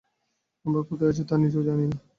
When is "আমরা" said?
0.65-0.81